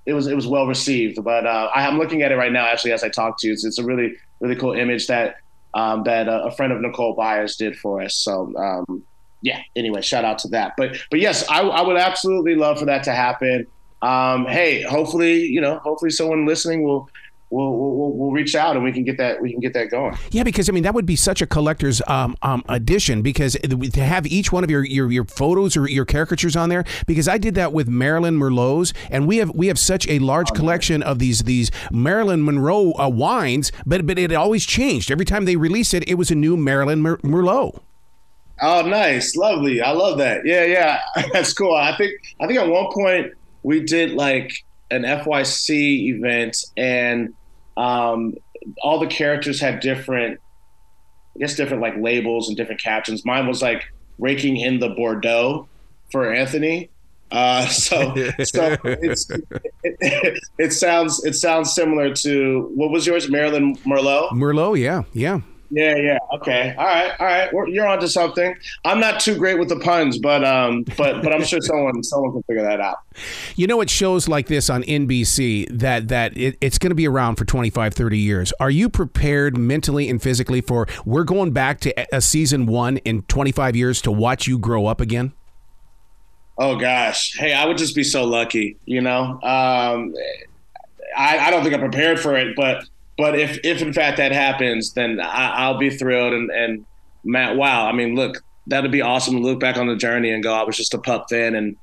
it 0.05 0.13
was 0.13 0.25
it 0.25 0.35
was 0.35 0.47
well 0.47 0.65
received. 0.65 1.23
But 1.23 1.45
uh, 1.45 1.69
I, 1.75 1.85
am 1.87 1.99
looking 1.99 2.23
at 2.23 2.31
it 2.31 2.35
right 2.35 2.51
now, 2.51 2.65
actually, 2.65 2.93
as 2.93 3.03
I 3.03 3.09
talk 3.09 3.39
to 3.39 3.47
you. 3.47 3.53
It's, 3.53 3.65
it's 3.65 3.77
a 3.77 3.83
really 3.83 4.15
really 4.39 4.55
cool 4.55 4.73
image 4.73 5.07
that 5.07 5.35
um, 5.75 6.03
that 6.03 6.27
uh, 6.27 6.45
a 6.45 6.51
friend 6.51 6.73
of 6.73 6.81
Nicole 6.81 7.13
Byer's 7.13 7.57
did 7.57 7.77
for 7.77 8.01
us. 8.01 8.15
So 8.15 8.51
um, 8.57 9.03
yeah. 9.41 9.61
Anyway, 9.75 10.01
shout 10.01 10.25
out 10.25 10.39
to 10.39 10.47
that. 10.49 10.73
But 10.77 10.97
but 11.11 11.19
yes, 11.19 11.47
I, 11.49 11.61
I 11.61 11.81
would 11.81 11.97
absolutely 11.97 12.55
love 12.55 12.79
for 12.79 12.85
that 12.85 13.03
to 13.03 13.11
happen. 13.11 13.67
Um, 14.01 14.45
hey, 14.45 14.81
hopefully 14.83 15.43
you 15.43 15.59
know, 15.59 15.77
hopefully 15.79 16.09
someone 16.09 16.47
listening 16.47 16.83
will 16.83 17.09
We'll, 17.51 17.71
we'll, 17.71 18.11
we'll 18.11 18.31
reach 18.31 18.53
out 18.53 18.75
and 18.75 18.85
we 18.85 18.91
can 18.91 19.03
get 19.03 19.17
that 19.17 19.41
we 19.41 19.51
can 19.51 19.59
get 19.59 19.73
that 19.73 19.89
going. 19.89 20.15
Yeah, 20.29 20.43
because 20.43 20.69
I 20.69 20.71
mean 20.71 20.83
that 20.83 20.93
would 20.93 21.07
be 21.07 21.15
such 21.15 21.41
a 21.41 21.47
collector's 21.47 21.99
um, 22.07 22.37
um, 22.43 22.63
addition 22.69 23.23
because 23.23 23.53
to 23.53 24.03
have 24.03 24.27
each 24.27 24.51
one 24.51 24.63
of 24.63 24.69
your, 24.69 24.85
your 24.85 25.11
your 25.11 25.25
photos 25.25 25.75
or 25.75 25.89
your 25.89 26.05
caricatures 26.05 26.55
on 26.55 26.69
there 26.69 26.83
because 27.07 27.27
I 27.27 27.39
did 27.39 27.55
that 27.55 27.73
with 27.73 27.87
Marilyn 27.87 28.37
Merlot's 28.37 28.93
and 29.09 29.27
we 29.27 29.37
have 29.37 29.49
we 29.55 29.65
have 29.65 29.79
such 29.79 30.07
a 30.07 30.19
large 30.19 30.51
oh, 30.51 30.55
collection 30.55 31.01
of 31.01 31.17
these 31.17 31.41
these 31.43 31.71
Marilyn 31.91 32.45
Monroe 32.45 32.93
uh, 32.99 33.09
wines, 33.09 33.71
but 33.83 34.05
but 34.05 34.19
it 34.19 34.31
always 34.31 34.63
changed 34.63 35.09
every 35.09 35.25
time 35.25 35.45
they 35.45 35.55
released 35.55 35.95
it. 35.95 36.07
It 36.07 36.15
was 36.15 36.29
a 36.29 36.35
new 36.35 36.55
Marilyn 36.55 37.01
Mer- 37.01 37.17
Merlot. 37.17 37.81
Oh, 38.61 38.81
nice, 38.81 39.35
lovely. 39.35 39.81
I 39.81 39.91
love 39.91 40.17
that. 40.17 40.45
Yeah, 40.45 40.65
yeah, 40.65 40.99
that's 41.33 41.53
cool. 41.53 41.73
I 41.73 41.95
think 41.97 42.11
I 42.39 42.45
think 42.45 42.59
at 42.59 42.67
one 42.67 42.91
point 42.93 43.33
we 43.63 43.81
did 43.81 44.11
like 44.11 44.51
an 44.91 45.03
FYC 45.03 46.15
event 46.15 46.57
and 46.75 47.33
um, 47.79 48.35
all 48.83 48.99
the 48.99 49.07
characters 49.07 49.59
had 49.61 49.79
different, 49.79 50.39
I 51.35 51.39
guess, 51.39 51.55
different 51.55 51.81
like 51.81 51.95
labels 51.97 52.49
and 52.49 52.57
different 52.57 52.81
captions. 52.81 53.25
Mine 53.25 53.47
was 53.47 53.61
like 53.61 53.85
raking 54.17 54.57
in 54.57 54.79
the 54.79 54.89
Bordeaux 54.89 55.67
for 56.11 56.33
Anthony. 56.33 56.89
Uh, 57.31 57.65
so, 57.67 58.13
so 58.43 58.75
it, 58.83 60.39
it, 60.57 60.73
sounds 60.73 61.23
it 61.23 61.33
sounds 61.35 61.73
similar 61.73 62.13
to 62.15 62.69
what 62.75 62.91
was 62.91 63.07
yours, 63.07 63.29
Marilyn 63.29 63.77
Merlot. 63.77 64.31
Merlot, 64.31 64.77
yeah, 64.77 65.03
yeah. 65.13 65.39
Yeah, 65.71 65.95
yeah. 65.97 66.17
Okay. 66.33 66.73
All 66.77 66.85
right. 66.85 67.11
All 67.19 67.25
right. 67.25 67.53
We're, 67.53 67.67
you're 67.67 67.87
onto 67.87 68.07
something. 68.07 68.55
I'm 68.85 68.99
not 68.99 69.19
too 69.19 69.37
great 69.37 69.59
with 69.59 69.69
the 69.69 69.79
puns, 69.79 70.17
but 70.17 70.43
um, 70.43 70.83
but 70.97 71.21
but 71.21 71.33
I'm 71.33 71.43
sure 71.43 71.61
someone 71.61 72.03
someone 72.03 72.31
can 72.31 72.43
figure 72.43 72.63
that 72.63 72.79
out. 72.79 72.97
You 73.55 73.67
know, 73.67 73.79
it 73.81 73.89
shows 73.89 74.27
like 74.27 74.47
this 74.47 74.69
on 74.69 74.83
NBC 74.83 75.67
that 75.79 76.07
that 76.07 76.35
it, 76.35 76.57
it's 76.59 76.77
going 76.77 76.89
to 76.89 76.95
be 76.95 77.07
around 77.07 77.35
for 77.35 77.45
25, 77.45 77.93
30 77.93 78.17
years. 78.17 78.53
Are 78.59 78.71
you 78.71 78.89
prepared 78.89 79.57
mentally 79.57 80.09
and 80.09 80.21
physically 80.21 80.61
for 80.61 80.87
we're 81.05 81.23
going 81.23 81.51
back 81.51 81.79
to 81.81 82.15
a 82.15 82.21
season 82.21 82.65
one 82.65 82.97
in 82.97 83.21
25 83.23 83.75
years 83.75 84.01
to 84.01 84.11
watch 84.11 84.47
you 84.47 84.57
grow 84.57 84.87
up 84.87 84.99
again? 84.99 85.33
Oh 86.57 86.77
gosh. 86.77 87.37
Hey, 87.37 87.53
I 87.53 87.65
would 87.65 87.77
just 87.77 87.95
be 87.95 88.03
so 88.03 88.25
lucky. 88.25 88.77
You 88.85 89.01
know. 89.01 89.39
Um, 89.43 90.15
I, 91.15 91.37
I 91.37 91.51
don't 91.51 91.63
think 91.63 91.73
I'm 91.73 91.81
prepared 91.81 92.19
for 92.19 92.35
it, 92.35 92.55
but 92.55 92.83
but 93.19 93.37
if 93.37 93.59
if 93.65 93.81
in 93.81 93.91
fact 93.91 94.15
that 94.15 94.31
happens, 94.31 94.93
then 94.93 95.19
I, 95.19 95.69
will 95.69 95.77
be 95.77 95.89
thrilled. 95.89 96.33
And 96.33 96.49
and 96.51 96.85
Matt, 97.25 97.57
wow, 97.57 97.85
I 97.85 97.91
mean, 97.91 98.15
look, 98.15 98.41
that'd 98.65 98.91
be 98.91 99.01
awesome 99.01 99.35
to 99.35 99.41
look 99.41 99.59
back 99.59 99.75
on 99.75 99.87
the 99.87 99.97
journey 99.97 100.31
and 100.31 100.41
go, 100.41 100.53
I 100.53 100.63
was 100.63 100.77
just 100.77 100.93
a 100.93 100.97
pup 100.97 101.27
then, 101.29 101.53
and 101.53 101.75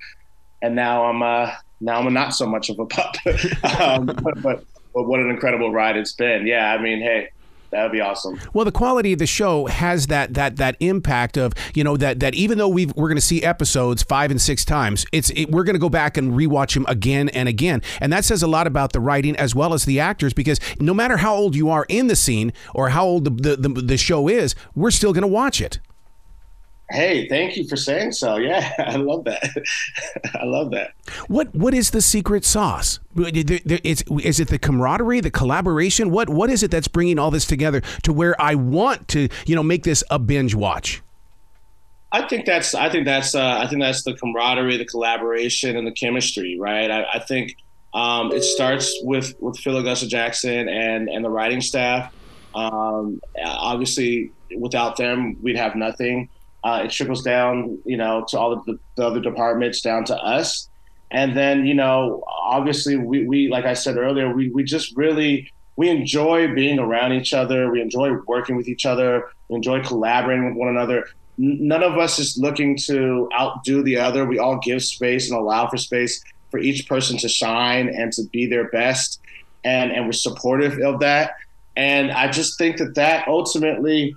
and 0.63 0.75
now 0.75 1.05
I'm 1.05 1.23
uh 1.23 1.53
now 1.83 2.01
I'm 2.01 2.13
not 2.15 2.31
so 2.31 2.47
much 2.47 2.71
of 2.71 2.79
a 2.79 2.87
pup. 2.87 3.17
um, 3.79 4.07
but, 4.07 4.43
but 4.43 4.65
but 4.95 5.03
what 5.03 5.21
an 5.21 5.29
incredible 5.29 5.71
ride 5.71 5.99
it's 5.99 6.15
been. 6.15 6.47
Yeah, 6.47 6.73
I 6.73 6.81
mean, 6.81 7.01
hey, 7.01 7.29
that 7.71 7.83
would 7.83 7.93
be 7.93 8.01
awesome. 8.01 8.41
Well, 8.53 8.65
the 8.65 8.73
quality 8.73 9.13
of 9.13 9.19
the 9.19 9.27
show 9.27 9.67
has 9.67 10.07
that 10.09 10.35
that 10.35 10.57
that 10.57 10.77
impact 10.81 11.37
of 11.37 11.53
you 11.75 11.85
know 11.85 11.97
that 11.97 12.21
that 12.21 12.35
even 12.35 12.59
though 12.59 12.69
we 12.69 12.87
we're 12.87 13.09
going 13.09 13.17
to 13.17 13.21
see 13.21 13.43
episodes 13.43 14.03
five 14.03 14.31
and 14.31 14.41
six 14.41 14.65
times, 14.65 15.07
it's 15.13 15.31
it, 15.31 15.51
we're 15.51 15.65
going 15.65 15.75
to 15.75 15.81
go 15.81 15.89
back 15.89 16.17
and 16.17 16.33
rewatch 16.33 16.75
them 16.75 16.87
again 16.89 17.29
and 17.31 17.49
again, 17.49 17.83
and 18.01 18.13
that 18.13 18.25
says 18.25 18.43
a 18.43 18.47
lot 18.47 18.67
about 18.67 18.93
the 18.93 19.01
writing 19.01 19.37
as 19.37 19.55
well 19.55 19.75
as 19.75 19.85
the 19.85 20.01
actors 20.01 20.33
because 20.33 20.61
no 20.81 20.95
matter 20.95 21.19
how 21.19 21.35
old 21.35 21.57
you 21.57 21.69
are 21.71 21.87
in 21.89 22.07
the 22.07 22.17
scene 22.17 22.53
or 22.75 22.91
how 22.91 23.05
old 23.05 23.25
the 23.25 23.57
the, 23.57 23.69
the, 23.69 23.81
the 23.83 23.97
show 23.97 24.29
is, 24.29 24.55
we're 24.75 24.91
still 24.91 25.13
going 25.13 25.23
to 25.23 25.29
watch 25.29 25.61
it. 25.61 25.79
Hey, 26.91 27.29
thank 27.29 27.57
you 27.57 27.67
for 27.67 27.77
saying 27.77 28.13
so. 28.13 28.37
Yeah, 28.47 28.73
I 28.79 28.97
love 28.97 29.25
that. 29.25 29.43
I 30.35 30.45
love 30.45 30.71
that. 30.71 30.93
What 31.27 31.55
What 31.55 31.75
is 31.75 31.91
the 31.91 32.01
secret 32.01 32.45
sauce? 32.45 33.01
It's, 33.17 34.05
is 34.23 34.41
it 34.41 34.49
the 34.49 34.59
camaraderie, 34.59 35.21
the 35.21 35.31
collaboration? 35.31 36.11
What 36.11 36.29
What 36.29 36.51
is 36.51 36.63
it 36.63 36.71
that's 36.71 36.89
bringing 36.89 37.19
all 37.19 37.31
this 37.31 37.45
together 37.45 37.81
to 38.03 38.13
where 38.13 38.41
I 38.41 38.55
want 38.55 39.09
to, 39.09 39.29
you 39.47 39.57
know, 39.57 39.63
make 39.63 39.83
this 39.83 40.05
a 40.11 40.19
binge 40.19 40.55
watch? 40.55 41.03
I 42.13 42.27
think 42.29 42.47
that's 42.47 42.75
I 42.75 42.89
think 42.89 43.05
that's 43.05 43.35
uh, 43.35 43.59
I 43.61 43.67
think 43.67 43.83
that's 43.83 44.05
the 44.05 44.15
camaraderie, 44.15 44.77
the 44.77 44.85
collaboration, 44.85 45.77
and 45.77 45.87
the 45.87 45.93
chemistry. 45.93 46.57
Right. 46.59 46.91
I, 46.91 47.05
I 47.15 47.19
think 47.19 47.57
um, 47.95 48.31
it 48.33 48.45
starts 48.45 48.95
with 49.03 49.35
with 49.41 49.59
Phil 49.59 49.77
Augusta 49.77 50.07
Jackson 50.07 50.69
and 50.69 51.09
and 51.09 51.25
the 51.25 51.31
writing 51.31 51.61
staff. 51.61 52.15
Um, 52.55 53.21
obviously, 53.45 54.31
without 54.57 54.97
them, 54.97 55.37
we'd 55.43 55.57
have 55.57 55.75
nothing. 55.75 56.29
Uh, 56.67 56.83
it 56.85 56.91
trickles 56.91 57.23
down, 57.23 57.79
you 57.85 57.97
know, 57.97 58.25
to 58.29 58.37
all 58.37 58.57
the, 58.67 58.77
the 58.97 59.07
other 59.07 59.21
departments, 59.21 59.81
down 59.81 60.05
to 60.05 60.17
us. 60.17 60.69
And 61.13 61.37
then, 61.37 61.65
you 61.65 61.75
know, 61.75 62.25
obviously, 62.27 62.97
we, 62.97 63.25
we 63.25 63.49
like 63.49 63.65
I 63.65 63.75
said 63.75 63.97
earlier, 63.97 64.35
we, 64.35 64.51
we 64.51 64.65
just 64.65 64.97
really 64.97 65.49
we 65.77 65.89
enjoy 65.91 66.53
being 66.55 66.81
around 66.81 67.13
each 67.13 67.33
other. 67.33 67.71
We 67.71 67.81
enjoy 67.81 68.17
working 68.27 68.57
with 68.57 68.67
each 68.67 68.85
other. 68.85 69.31
We 69.49 69.55
enjoy 69.57 69.85
collaborating 69.85 70.47
with 70.47 70.57
one 70.57 70.69
another. 70.69 71.07
None 71.39 71.85
of 71.85 71.99
us 71.99 72.19
is 72.19 72.37
looking 72.37 72.77
to 72.89 73.29
outdo 73.39 73.85
the 73.85 73.99
other. 73.99 74.25
We 74.25 74.41
all 74.41 74.59
give 74.59 74.83
space 74.83 75.31
and 75.31 75.39
allow 75.39 75.69
for 75.69 75.77
space 75.77 76.25
for 76.51 76.59
each 76.59 76.89
person 76.89 77.17
to 77.19 77.29
shine 77.29 77.89
and 77.89 78.13
to 78.15 78.25
be 78.33 78.47
their 78.47 78.69
best. 78.71 79.21
And, 79.63 79.93
and 79.93 80.07
we're 80.07 80.13
supportive 80.13 80.81
of 80.81 80.99
that. 80.99 81.35
And 81.77 82.11
I 82.11 82.29
just 82.29 82.59
think 82.59 82.79
that 82.79 82.97
that 82.97 83.29
ultimately 83.29 84.17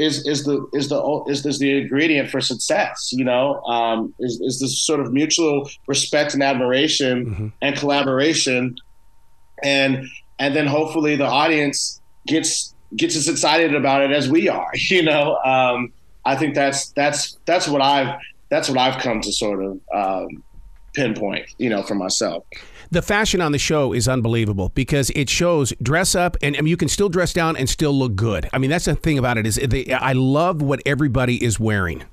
is 0.00 0.26
is 0.26 0.44
the 0.44 0.66
is 0.72 0.88
the 0.88 1.24
is, 1.28 1.44
is 1.44 1.58
the 1.58 1.82
ingredient 1.82 2.30
for 2.30 2.40
success. 2.40 3.12
You 3.12 3.24
know, 3.24 3.62
um, 3.64 4.14
is 4.18 4.40
is 4.40 4.60
this 4.60 4.78
sort 4.78 5.00
of 5.00 5.12
mutual 5.12 5.68
respect 5.86 6.32
and 6.34 6.42
admiration 6.42 7.26
mm-hmm. 7.26 7.48
and 7.60 7.76
collaboration, 7.76 8.76
and 9.62 10.06
and 10.38 10.56
then 10.56 10.66
hopefully 10.66 11.16
the 11.16 11.26
audience 11.26 12.00
gets 12.26 12.74
gets 12.96 13.14
as 13.14 13.28
excited 13.28 13.74
about 13.74 14.02
it 14.02 14.10
as 14.10 14.28
we 14.28 14.48
are. 14.48 14.70
You 14.90 15.02
know, 15.02 15.36
um, 15.44 15.92
I 16.24 16.34
think 16.34 16.54
that's 16.54 16.90
that's 16.92 17.38
that's 17.44 17.68
what 17.68 17.82
I've 17.82 18.18
that's 18.48 18.68
what 18.68 18.78
I've 18.78 19.00
come 19.02 19.20
to 19.20 19.32
sort 19.32 19.62
of 19.62 19.80
um, 19.94 20.42
pinpoint. 20.94 21.46
You 21.58 21.70
know, 21.70 21.82
for 21.82 21.94
myself. 21.94 22.44
The 22.92 23.02
fashion 23.02 23.40
on 23.40 23.52
the 23.52 23.58
show 23.58 23.92
is 23.92 24.08
unbelievable 24.08 24.70
because 24.74 25.10
it 25.10 25.30
shows 25.30 25.72
dress 25.80 26.16
up 26.16 26.36
and 26.42 26.56
I 26.56 26.60
mean, 26.60 26.68
you 26.68 26.76
can 26.76 26.88
still 26.88 27.08
dress 27.08 27.32
down 27.32 27.56
and 27.56 27.68
still 27.68 27.92
look 27.92 28.16
good. 28.16 28.48
I 28.52 28.58
mean, 28.58 28.68
that's 28.68 28.86
the 28.86 28.96
thing 28.96 29.16
about 29.16 29.38
it 29.38 29.46
is 29.46 29.54
they, 29.54 29.92
I 29.92 30.12
love 30.12 30.60
what 30.60 30.82
everybody 30.84 31.42
is 31.42 31.60
wearing. 31.60 32.04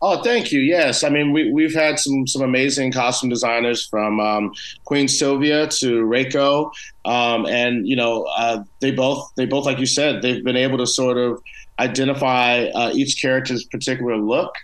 Oh, 0.00 0.22
thank 0.22 0.52
you. 0.52 0.60
Yes, 0.60 1.02
I 1.02 1.08
mean 1.08 1.32
we 1.32 1.50
we've 1.50 1.74
had 1.74 1.98
some 1.98 2.26
some 2.26 2.42
amazing 2.42 2.92
costume 2.92 3.30
designers 3.30 3.84
from 3.84 4.20
um, 4.20 4.52
Queen 4.84 5.08
Sylvia 5.08 5.66
to 5.66 6.02
Reiko, 6.04 6.70
um, 7.04 7.46
and 7.46 7.86
you 7.86 7.96
know 7.96 8.22
uh, 8.36 8.62
they 8.80 8.92
both 8.92 9.28
they 9.36 9.44
both 9.44 9.66
like 9.66 9.80
you 9.80 9.86
said 9.86 10.22
they've 10.22 10.44
been 10.44 10.56
able 10.56 10.78
to 10.78 10.86
sort 10.86 11.18
of 11.18 11.42
identify 11.80 12.66
uh, 12.74 12.92
each 12.94 13.20
character's 13.20 13.64
particular 13.64 14.16
look 14.16 14.54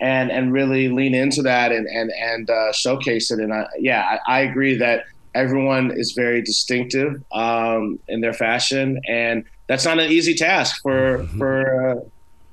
and 0.00 0.30
and 0.30 0.52
really 0.52 0.88
lean 0.88 1.14
into 1.14 1.42
that 1.42 1.72
and 1.72 1.86
and 1.86 2.10
and 2.12 2.50
uh, 2.50 2.72
showcase 2.72 3.30
it. 3.30 3.40
And 3.40 3.52
I, 3.52 3.66
yeah, 3.78 4.18
I, 4.26 4.38
I, 4.38 4.40
agree 4.40 4.76
that 4.76 5.04
everyone 5.34 5.92
is 5.92 6.12
very 6.12 6.42
distinctive 6.42 7.22
um, 7.32 7.98
in 8.08 8.20
their 8.20 8.32
fashion, 8.32 9.00
and 9.08 9.44
that's 9.68 9.84
not 9.84 9.98
an 9.98 10.10
easy 10.10 10.34
task 10.34 10.82
for 10.82 11.18
mm-hmm. 11.18 11.38
for 11.38 11.90
uh, 11.90 12.00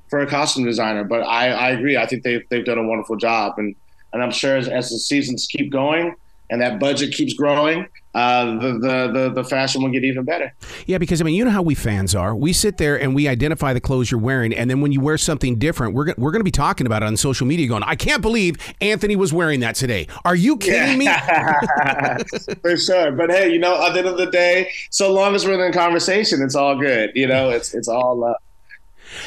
for 0.08 0.20
a 0.20 0.26
costume 0.26 0.64
designer. 0.64 1.04
But 1.04 1.22
I, 1.22 1.50
I 1.50 1.70
agree. 1.70 1.96
I 1.96 2.06
think 2.06 2.22
they've 2.22 2.48
they've 2.48 2.64
done 2.64 2.78
a 2.78 2.86
wonderful 2.86 3.16
job, 3.16 3.54
and 3.58 3.74
and 4.12 4.22
I'm 4.22 4.30
sure 4.30 4.56
as, 4.56 4.68
as 4.68 4.90
the 4.90 4.98
seasons 4.98 5.46
keep 5.46 5.70
going 5.70 6.14
and 6.50 6.60
that 6.60 6.78
budget 6.78 7.14
keeps 7.14 7.32
growing, 7.32 7.88
uh, 8.14 8.44
the, 8.44 8.72
the, 8.72 9.12
the 9.12 9.32
the 9.36 9.44
fashion 9.44 9.82
will 9.82 9.90
get 9.90 10.04
even 10.04 10.24
better. 10.24 10.54
Yeah, 10.86 10.98
because 10.98 11.20
I 11.20 11.24
mean, 11.24 11.34
you 11.34 11.44
know 11.44 11.50
how 11.50 11.62
we 11.62 11.74
fans 11.74 12.14
are. 12.14 12.34
We 12.34 12.52
sit 12.52 12.76
there 12.76 13.00
and 13.00 13.14
we 13.14 13.26
identify 13.26 13.72
the 13.72 13.80
clothes 13.80 14.10
you're 14.10 14.20
wearing, 14.20 14.52
and 14.52 14.68
then 14.68 14.80
when 14.80 14.92
you 14.92 15.00
wear 15.00 15.16
something 15.16 15.58
different, 15.58 15.94
we're 15.94 16.14
we're 16.18 16.30
going 16.30 16.40
to 16.40 16.44
be 16.44 16.50
talking 16.50 16.86
about 16.86 17.02
it 17.02 17.06
on 17.06 17.16
social 17.16 17.46
media, 17.46 17.66
going, 17.66 17.82
"I 17.82 17.94
can't 17.94 18.20
believe 18.20 18.56
Anthony 18.80 19.16
was 19.16 19.32
wearing 19.32 19.60
that 19.60 19.76
today." 19.76 20.08
Are 20.24 20.36
you 20.36 20.58
kidding 20.58 21.00
yeah. 21.00 22.18
me? 22.18 22.54
For 22.62 22.76
sure, 22.76 23.12
but 23.12 23.30
hey, 23.30 23.50
you 23.50 23.58
know, 23.58 23.82
at 23.86 23.94
the 23.94 24.00
end 24.00 24.08
of 24.08 24.18
the 24.18 24.26
day, 24.26 24.70
so 24.90 25.12
long 25.12 25.34
as 25.34 25.46
we're 25.46 25.64
in 25.64 25.72
conversation, 25.72 26.42
it's 26.42 26.54
all 26.54 26.78
good. 26.78 27.12
You 27.14 27.26
know, 27.26 27.50
it's 27.50 27.72
it's 27.74 27.88
all. 27.88 28.24
Uh, 28.24 28.34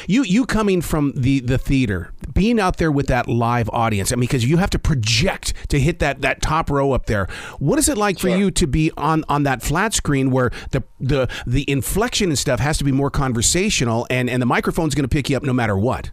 you 0.06 0.22
you 0.22 0.46
coming 0.46 0.80
from 0.80 1.12
the 1.16 1.40
the 1.40 1.58
theater, 1.58 2.12
being 2.32 2.60
out 2.60 2.76
there 2.78 2.92
with 2.92 3.06
that 3.08 3.28
live 3.28 3.68
audience. 3.72 4.12
I 4.12 4.16
mean, 4.16 4.22
because 4.22 4.44
you 4.44 4.56
have 4.58 4.70
to 4.70 4.78
project 4.78 5.54
to 5.68 5.80
hit 5.80 5.98
that 6.00 6.22
that 6.22 6.42
top 6.42 6.70
row 6.70 6.92
up 6.92 7.06
there. 7.06 7.26
What 7.58 7.78
is 7.78 7.88
it 7.88 7.98
like 7.98 8.18
sure. 8.18 8.30
for 8.30 8.36
you 8.36 8.50
to 8.50 8.66
be 8.66 8.90
on 8.96 9.24
on 9.28 9.44
that 9.44 9.62
flat 9.62 9.94
screen 9.94 10.30
where 10.30 10.50
the 10.70 10.82
the 11.00 11.28
the 11.46 11.68
inflection 11.70 12.30
and 12.30 12.38
stuff 12.38 12.60
has 12.60 12.78
to 12.78 12.84
be 12.84 12.92
more 12.92 13.10
conversational, 13.10 14.06
and 14.10 14.28
and 14.30 14.40
the 14.40 14.46
microphone's 14.46 14.94
going 14.94 15.04
to 15.04 15.14
pick 15.14 15.30
you 15.30 15.36
up 15.36 15.42
no 15.42 15.52
matter 15.52 15.76
what. 15.76 16.10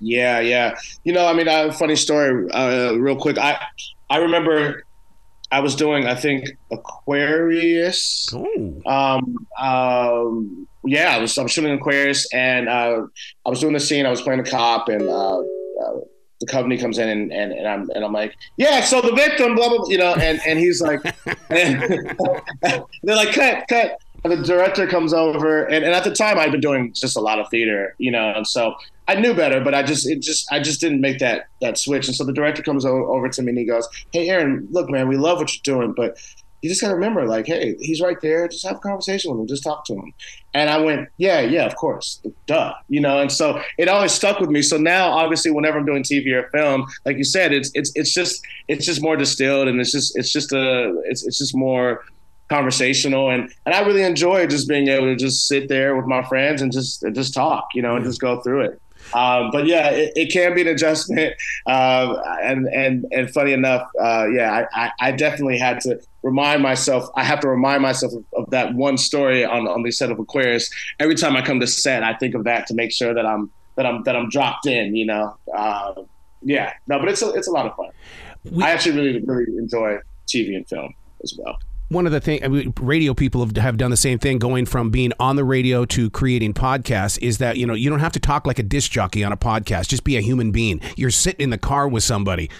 Yeah, 0.00 0.40
yeah. 0.40 0.76
You 1.04 1.12
know, 1.12 1.26
I 1.26 1.32
mean, 1.32 1.46
a 1.46 1.72
funny 1.72 1.94
story, 1.94 2.50
uh, 2.50 2.94
real 2.94 3.16
quick. 3.16 3.38
I 3.38 3.58
I 4.10 4.18
remember 4.18 4.84
I 5.52 5.60
was 5.60 5.76
doing, 5.76 6.06
I 6.06 6.14
think, 6.14 6.48
Aquarius. 6.70 8.32
Um, 8.86 9.46
um, 9.60 10.66
yeah, 10.84 11.14
I 11.14 11.18
was, 11.18 11.36
I 11.36 11.42
was 11.42 11.52
shooting 11.52 11.72
Aquarius, 11.72 12.26
and 12.32 12.70
uh, 12.70 13.02
I 13.44 13.50
was 13.50 13.60
doing 13.60 13.74
the 13.74 13.80
scene. 13.80 14.06
I 14.06 14.10
was 14.10 14.22
playing 14.22 14.40
a 14.40 14.44
cop, 14.44 14.88
and 14.88 15.02
uh, 15.02 15.38
uh, 15.38 16.00
the 16.40 16.46
company 16.46 16.78
comes 16.78 16.98
in, 16.98 17.08
and, 17.10 17.32
and, 17.32 17.52
and 17.52 17.68
I'm 17.68 17.90
and 17.94 18.02
I'm 18.02 18.14
like, 18.14 18.34
yeah, 18.56 18.80
so 18.80 19.02
the 19.02 19.12
victim, 19.12 19.54
blah 19.54 19.68
blah, 19.68 19.78
blah 19.78 19.88
you 19.88 19.98
know, 19.98 20.14
and 20.14 20.40
and 20.46 20.58
he's 20.58 20.80
like, 20.80 21.00
and 21.50 22.16
they're 23.02 23.16
like, 23.16 23.32
cut, 23.32 23.64
cut. 23.68 23.98
And 24.24 24.32
the 24.32 24.42
director 24.42 24.86
comes 24.86 25.12
over, 25.12 25.64
and, 25.64 25.84
and 25.84 25.92
at 25.94 26.04
the 26.04 26.14
time 26.14 26.38
I'd 26.38 26.52
been 26.52 26.60
doing 26.60 26.94
just 26.94 27.16
a 27.16 27.20
lot 27.20 27.40
of 27.40 27.48
theater, 27.50 27.94
you 27.98 28.10
know, 28.10 28.32
and 28.34 28.46
so 28.46 28.74
I 29.08 29.16
knew 29.16 29.34
better, 29.34 29.60
but 29.60 29.74
I 29.74 29.82
just 29.82 30.08
it 30.08 30.20
just 30.20 30.50
I 30.52 30.60
just 30.60 30.80
didn't 30.80 31.00
make 31.00 31.18
that 31.18 31.46
that 31.60 31.78
switch. 31.78 32.06
And 32.06 32.16
so 32.16 32.24
the 32.24 32.32
director 32.32 32.62
comes 32.62 32.84
over 32.84 33.28
to 33.28 33.42
me 33.42 33.50
and 33.50 33.58
he 33.58 33.64
goes, 33.64 33.88
"Hey, 34.12 34.28
Aaron, 34.28 34.68
look, 34.70 34.88
man, 34.90 35.08
we 35.08 35.16
love 35.16 35.38
what 35.38 35.52
you're 35.52 35.76
doing, 35.76 35.92
but 35.92 36.16
you 36.62 36.68
just 36.68 36.80
gotta 36.80 36.94
remember, 36.94 37.26
like, 37.26 37.46
hey, 37.46 37.74
he's 37.80 38.00
right 38.00 38.20
there. 38.20 38.46
Just 38.46 38.64
have 38.64 38.76
a 38.76 38.78
conversation 38.78 39.32
with 39.32 39.40
him. 39.40 39.46
Just 39.48 39.64
talk 39.64 39.84
to 39.86 39.94
him." 39.94 40.12
And 40.54 40.70
I 40.70 40.78
went, 40.78 41.08
"Yeah, 41.16 41.40
yeah, 41.40 41.66
of 41.66 41.74
course, 41.74 42.20
duh," 42.46 42.74
you 42.88 43.00
know. 43.00 43.18
And 43.20 43.32
so 43.32 43.60
it 43.78 43.88
always 43.88 44.12
stuck 44.12 44.38
with 44.38 44.50
me. 44.50 44.62
So 44.62 44.76
now, 44.76 45.10
obviously, 45.10 45.50
whenever 45.50 45.78
I'm 45.78 45.86
doing 45.86 46.04
TV 46.04 46.32
or 46.32 46.48
film, 46.50 46.86
like 47.04 47.16
you 47.16 47.24
said, 47.24 47.52
it's 47.52 47.70
it's 47.74 47.90
it's 47.96 48.14
just 48.14 48.44
it's 48.68 48.86
just 48.86 49.02
more 49.02 49.16
distilled, 49.16 49.66
and 49.66 49.80
it's 49.80 49.90
just 49.90 50.16
it's 50.16 50.30
just 50.32 50.52
a 50.52 50.94
it's 51.06 51.26
it's 51.26 51.38
just 51.38 51.56
more 51.56 52.04
conversational 52.52 53.30
and 53.30 53.50
and 53.64 53.74
I 53.74 53.80
really 53.80 54.02
enjoy 54.02 54.46
just 54.46 54.68
being 54.68 54.88
able 54.88 55.06
to 55.06 55.16
just 55.16 55.48
sit 55.48 55.68
there 55.68 55.96
with 55.96 56.04
my 56.04 56.22
friends 56.22 56.60
and 56.60 56.70
just 56.70 57.02
just 57.12 57.32
talk, 57.32 57.68
you 57.74 57.80
know, 57.80 57.96
and 57.96 58.04
just 58.04 58.20
go 58.20 58.40
through 58.42 58.62
it. 58.62 58.82
Um, 59.14 59.50
but 59.52 59.66
yeah, 59.66 59.90
it, 59.90 60.12
it, 60.16 60.32
can 60.32 60.54
be 60.54 60.62
an 60.62 60.68
adjustment. 60.68 61.34
Um, 61.64 62.16
and 62.42 62.66
and 62.66 63.06
and 63.12 63.30
funny 63.30 63.52
enough, 63.52 63.88
uh, 64.00 64.26
yeah, 64.26 64.66
I, 64.74 64.90
I, 64.98 65.12
definitely 65.12 65.58
had 65.58 65.80
to 65.82 66.00
remind 66.24 66.60
myself. 66.60 67.08
I 67.14 67.22
have 67.22 67.38
to 67.40 67.48
remind 67.48 67.82
myself 67.82 68.12
of, 68.12 68.24
of, 68.34 68.50
that 68.50 68.74
one 68.74 68.98
story 68.98 69.44
on 69.44 69.68
on 69.68 69.84
the 69.84 69.92
set 69.92 70.10
of 70.10 70.18
Aquarius. 70.18 70.68
Every 70.98 71.14
time 71.14 71.36
I 71.36 71.42
come 71.42 71.60
to 71.60 71.68
set, 71.68 72.02
I 72.02 72.14
think 72.14 72.34
of 72.34 72.42
that 72.44 72.66
to 72.66 72.74
make 72.74 72.90
sure 72.90 73.14
that 73.14 73.24
I'm 73.24 73.50
that 73.76 73.86
I'm 73.86 74.02
that 74.04 74.16
I'm 74.16 74.28
dropped 74.28 74.66
in. 74.66 74.96
You 74.96 75.06
know, 75.06 75.36
uh, 75.56 75.94
yeah, 76.42 76.72
no, 76.88 76.98
but 76.98 77.08
it's 77.08 77.22
a, 77.22 77.30
it's 77.30 77.46
a 77.46 77.52
lot 77.52 77.66
of 77.66 77.76
fun. 77.76 77.90
We, 78.50 78.64
I 78.64 78.70
actually 78.70 78.96
really 78.96 79.20
really 79.24 79.56
enjoy 79.56 79.98
TV 80.26 80.56
and 80.56 80.68
film 80.68 80.92
as 81.22 81.38
well 81.38 81.58
one 81.92 82.06
of 82.06 82.12
the 82.12 82.20
things 82.20 82.42
I 82.42 82.48
mean, 82.48 82.72
radio 82.80 83.14
people 83.14 83.44
have, 83.44 83.56
have 83.56 83.76
done 83.76 83.90
the 83.90 83.96
same 83.96 84.18
thing 84.18 84.38
going 84.38 84.66
from 84.66 84.90
being 84.90 85.12
on 85.20 85.36
the 85.36 85.44
radio 85.44 85.84
to 85.86 86.10
creating 86.10 86.54
podcasts 86.54 87.18
is 87.20 87.38
that 87.38 87.56
you 87.56 87.66
know 87.66 87.74
you 87.74 87.90
don't 87.90 88.00
have 88.00 88.12
to 88.12 88.20
talk 88.20 88.46
like 88.46 88.58
a 88.58 88.62
disc 88.62 88.90
jockey 88.90 89.22
on 89.24 89.32
a 89.32 89.36
podcast. 89.36 89.88
Just 89.88 90.04
be 90.04 90.16
a 90.16 90.20
human 90.20 90.50
being. 90.50 90.80
You're 90.96 91.10
sitting 91.10 91.42
in 91.42 91.50
the 91.50 91.58
car 91.58 91.88
with 91.88 92.02
somebody. 92.02 92.50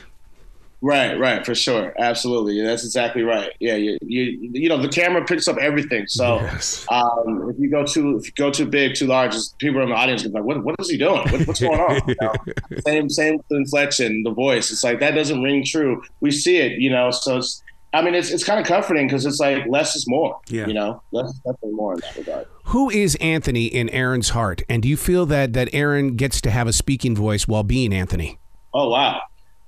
Right 0.84 1.16
right 1.16 1.46
for 1.46 1.54
sure. 1.54 1.94
Absolutely. 1.96 2.60
That's 2.60 2.84
exactly 2.84 3.22
right. 3.22 3.52
Yeah 3.60 3.76
you 3.76 3.98
you, 4.02 4.50
you 4.52 4.68
know 4.68 4.82
the 4.82 4.88
camera 4.88 5.24
picks 5.24 5.46
up 5.46 5.56
everything. 5.58 6.08
So 6.08 6.40
yes. 6.40 6.84
um, 6.90 7.48
if 7.48 7.58
you 7.60 7.70
go 7.70 7.84
too 7.84 8.16
if 8.16 8.26
you 8.26 8.32
go 8.36 8.50
too 8.50 8.66
big 8.66 8.96
too 8.96 9.06
large 9.06 9.34
people 9.58 9.80
in 9.80 9.90
the 9.90 9.94
audience 9.94 10.26
are 10.26 10.30
like 10.30 10.42
what, 10.42 10.64
what 10.64 10.74
is 10.80 10.90
he 10.90 10.98
doing? 10.98 11.22
What, 11.30 11.46
what's 11.46 11.60
going 11.60 11.78
on? 11.78 12.00
You 12.08 12.16
know? 12.20 12.34
same 12.84 13.08
same 13.08 13.38
inflection 13.50 14.24
the 14.24 14.32
voice. 14.32 14.72
It's 14.72 14.82
like 14.82 14.98
that 14.98 15.12
doesn't 15.12 15.40
ring 15.40 15.64
true. 15.64 16.02
We 16.20 16.32
see 16.32 16.56
it 16.56 16.80
you 16.80 16.90
know 16.90 17.12
so 17.12 17.38
it's 17.38 17.62
I 17.94 18.00
mean, 18.00 18.14
it's 18.14 18.30
it's 18.30 18.44
kind 18.44 18.58
of 18.58 18.66
comforting 18.66 19.06
because 19.06 19.26
it's 19.26 19.38
like 19.38 19.66
less 19.66 19.94
is 19.94 20.06
more. 20.08 20.40
Yeah. 20.48 20.66
You 20.66 20.74
know, 20.74 21.02
less 21.12 21.28
is 21.28 21.38
definitely 21.40 21.72
more 21.72 21.94
in 21.94 22.00
that 22.00 22.16
regard. 22.16 22.46
Who 22.66 22.88
is 22.88 23.16
Anthony 23.16 23.66
in 23.66 23.90
Aaron's 23.90 24.30
heart, 24.30 24.62
and 24.68 24.82
do 24.82 24.88
you 24.88 24.96
feel 24.96 25.26
that 25.26 25.52
that 25.52 25.68
Aaron 25.72 26.16
gets 26.16 26.40
to 26.42 26.50
have 26.50 26.66
a 26.66 26.72
speaking 26.72 27.14
voice 27.14 27.46
while 27.46 27.62
being 27.62 27.92
Anthony? 27.92 28.38
Oh 28.72 28.88
wow. 28.88 29.20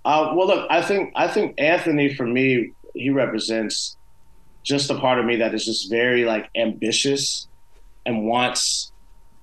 Uh, 0.05 0.33
well, 0.35 0.47
look, 0.47 0.67
I 0.71 0.81
think 0.83 1.13
I 1.15 1.29
think 1.29 1.55
Anthony 1.59 2.15
for 2.15 2.27
me, 2.27 2.73
he 2.95 3.11
represents 3.11 3.97
just 4.63 4.91
a 4.91 4.99
part 4.99 5.19
of 5.19 5.27
me 5.27 5.37
that 5.37 5.55
is 5.55 5.65
just 5.67 5.91
very 5.91 6.25
like 6.25 6.49
ambitious 6.57 7.47
and 8.07 8.27
wants 8.27 8.91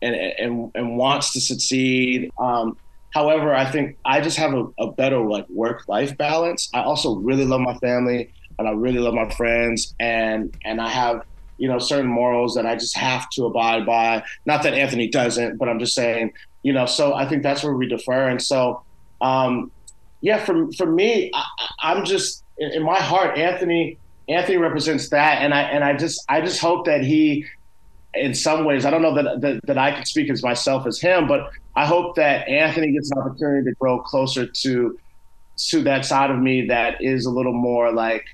and 0.02 0.16
and 0.16 0.72
and 0.74 0.98
wants 0.98 1.34
to 1.34 1.42
succeed. 1.42 2.32
Um, 2.40 2.78
however, 3.14 3.54
I 3.54 3.66
think 3.66 3.98
I 4.06 4.22
just 4.22 4.38
have 4.38 4.54
a, 4.54 4.66
a 4.80 4.92
better 4.92 5.20
like 5.20 5.48
work 5.50 5.88
life 5.88 6.18
balance. 6.18 6.70
I 6.74 6.82
also 6.82 7.16
really 7.18 7.46
love 7.46 7.62
my 7.62 7.76
family 7.78 8.34
and 8.62 8.70
I 8.70 8.72
really 8.72 9.00
love 9.00 9.14
my 9.14 9.30
friends, 9.30 9.94
and 10.00 10.56
and 10.64 10.80
I 10.80 10.90
have 10.90 11.26
you 11.58 11.68
know 11.68 11.80
certain 11.80 12.10
morals 12.10 12.56
that 12.56 12.66
I 12.66 12.76
just 12.76 12.96
have 12.98 13.30
to 13.32 13.46
abide 13.46 13.86
by. 13.86 14.24
Not 14.46 14.64
that 14.64 14.74
Anthony 14.74 15.08
doesn't, 15.08 15.58
but 15.58 15.70
I'm 15.70 15.80
just 15.80 15.94
saying, 15.94 16.34
you 16.64 16.74
know. 16.74 16.86
So 16.86 17.14
I 17.14 17.28
think 17.28 17.44
that's 17.44 17.64
where 17.64 17.74
we 17.74 17.88
defer, 17.88 18.30
and 18.30 18.42
so 18.42 18.84
um, 19.22 19.72
yeah, 20.22 20.44
for 20.44 20.72
for 20.74 20.86
me, 20.86 21.32
I, 21.82 21.94
am 21.94 22.06
just 22.06 22.44
in 22.58 22.84
my 22.84 23.00
heart, 23.00 23.38
Anthony. 23.38 23.98
Anthony 24.30 24.58
represents 24.58 25.10
that, 25.10 25.42
and 25.42 25.54
I 25.54 25.62
and 25.64 25.84
I 25.84 25.98
just 25.98 26.24
I 26.30 26.42
just 26.42 26.62
hope 26.62 26.86
that 26.86 27.04
he 27.04 27.46
in 28.14 28.34
some 28.34 28.66
ways, 28.66 28.86
I 28.86 28.90
don't 28.90 29.02
know 29.02 29.16
that, 29.16 29.42
that 29.42 29.62
that 29.66 29.78
I 29.78 29.92
can 29.92 30.06
speak 30.06 30.30
as 30.30 30.44
myself 30.44 30.86
as 30.86 31.00
him, 31.00 31.28
but 31.28 31.52
I 31.76 31.86
hope 31.86 32.16
that 32.16 32.48
Anthony 32.48 32.92
gets 32.92 33.12
an 33.12 33.20
opportunity 33.20 33.70
to 33.70 33.76
grow 33.80 34.00
closer 34.00 34.46
to 34.46 34.98
to 35.70 35.84
that 35.84 36.06
side 36.06 36.32
of 36.32 36.40
me 36.40 36.68
that 36.68 37.02
is 37.02 37.26
a 37.26 37.30
little 37.30 37.54
more 37.54 37.92
like 37.92 38.26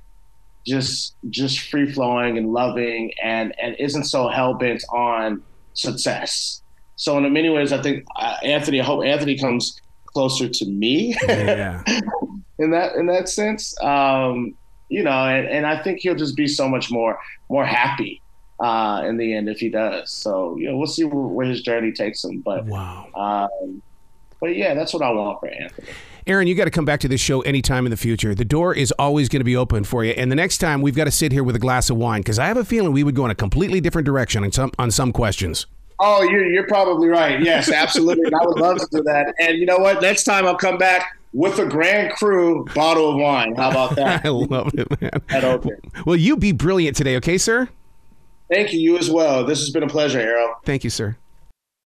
just 0.67 1.15
just 1.29 1.61
free 1.69 1.91
flowing 1.91 2.37
and 2.37 2.51
loving 2.51 3.11
and 3.23 3.55
and 3.61 3.75
isn't 3.79 4.03
so 4.03 4.27
hell 4.27 4.53
bent 4.53 4.83
on 4.91 5.41
success. 5.73 6.61
So 6.97 7.17
in 7.17 7.31
many 7.31 7.49
ways, 7.49 7.71
I 7.71 7.81
think 7.81 8.05
uh, 8.15 8.35
Anthony. 8.43 8.81
I 8.81 8.83
hope 8.83 9.03
Anthony 9.05 9.37
comes 9.37 9.79
closer 10.05 10.49
to 10.49 10.65
me 10.65 11.15
Yeah. 11.27 11.83
in 12.59 12.71
that 12.71 12.95
in 12.95 13.05
that 13.07 13.29
sense. 13.29 13.79
Um, 13.81 14.55
you 14.89 15.03
know, 15.03 15.11
and, 15.11 15.47
and 15.47 15.65
I 15.65 15.81
think 15.83 15.99
he'll 15.99 16.15
just 16.15 16.35
be 16.35 16.47
so 16.47 16.67
much 16.67 16.91
more 16.91 17.17
more 17.49 17.65
happy 17.65 18.21
uh, 18.59 19.03
in 19.05 19.17
the 19.17 19.33
end 19.35 19.47
if 19.47 19.59
he 19.59 19.69
does. 19.69 20.11
So 20.11 20.57
you 20.57 20.69
know, 20.69 20.77
we'll 20.77 20.87
see 20.87 21.03
where, 21.05 21.27
where 21.27 21.47
his 21.47 21.61
journey 21.61 21.91
takes 21.91 22.23
him. 22.23 22.41
But 22.41 22.65
wow. 22.65 23.07
um, 23.15 23.81
but 24.39 24.55
yeah, 24.55 24.73
that's 24.73 24.93
what 24.93 25.03
I 25.03 25.11
want 25.11 25.39
for 25.39 25.47
Anthony. 25.49 25.87
Aaron, 26.27 26.47
you 26.47 26.55
got 26.55 26.65
to 26.65 26.71
come 26.71 26.83
back 26.83 26.99
to 26.99 27.07
this 27.07 27.21
show 27.21 27.39
anytime 27.41 27.85
in 27.85 27.89
the 27.89 27.97
future. 27.97 28.35
The 28.35 28.43
door 28.43 28.75
is 28.75 28.91
always 28.99 29.29
going 29.29 29.39
to 29.39 29.45
be 29.45 29.55
open 29.55 29.85
for 29.85 30.03
you. 30.03 30.11
And 30.11 30.29
the 30.29 30.35
next 30.35 30.57
time 30.57 30.81
we've 30.81 30.95
got 30.95 31.05
to 31.05 31.11
sit 31.11 31.31
here 31.31 31.43
with 31.43 31.55
a 31.55 31.59
glass 31.59 31.89
of 31.89 31.95
wine 31.95 32.19
because 32.19 32.37
I 32.37 32.47
have 32.47 32.57
a 32.57 32.65
feeling 32.65 32.91
we 32.91 33.03
would 33.03 33.15
go 33.15 33.23
in 33.23 33.31
a 33.31 33.35
completely 33.35 33.79
different 33.79 34.05
direction 34.05 34.43
on 34.43 34.51
some 34.51 34.71
on 34.77 34.91
some 34.91 35.13
questions. 35.13 35.67
Oh, 35.99 36.21
you're, 36.23 36.45
you're 36.45 36.67
probably 36.67 37.07
right. 37.07 37.41
Yes, 37.41 37.71
absolutely. 37.71 38.31
I 38.31 38.45
would 38.45 38.59
love 38.59 38.77
to 38.77 38.87
do 38.91 39.01
that. 39.03 39.33
And 39.39 39.57
you 39.57 39.65
know 39.65 39.77
what? 39.77 40.01
Next 40.01 40.25
time 40.25 40.45
I'll 40.45 40.57
come 40.57 40.77
back 40.77 41.17
with 41.33 41.57
a 41.59 41.65
Grand 41.65 42.11
crew 42.13 42.65
bottle 42.75 43.11
of 43.11 43.17
wine. 43.17 43.55
How 43.55 43.71
about 43.71 43.95
that? 43.95 44.25
I 44.25 44.29
love 44.29 44.71
it, 44.75 45.01
man. 45.01 45.21
That 45.29 45.43
open. 45.43 45.79
Well, 46.05 46.15
you 46.15 46.37
be 46.37 46.51
brilliant 46.51 46.97
today, 46.97 47.15
okay, 47.17 47.37
sir? 47.37 47.69
Thank 48.49 48.73
you. 48.73 48.79
You 48.79 48.97
as 48.97 49.09
well. 49.09 49.43
This 49.43 49.59
has 49.59 49.71
been 49.71 49.83
a 49.83 49.89
pleasure, 49.89 50.19
Arrow. 50.19 50.57
Thank 50.65 50.83
you, 50.83 50.89
sir. 50.89 51.17